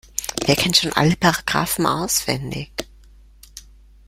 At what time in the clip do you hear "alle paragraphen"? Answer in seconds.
0.93-1.85